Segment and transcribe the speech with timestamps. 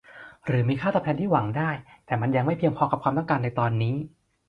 [0.45, 1.71] หรือมีค่าตอบแทนที่หวังได้
[2.05, 3.95] แต่มันยังไม่เพียงพอกับความต้องการในตอนนี้